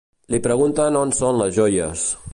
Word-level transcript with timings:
Li 0.35 0.39
pregunten 0.47 0.97
on 1.03 1.13
són 1.21 1.39
les 1.43 1.57
joies. 1.61 2.11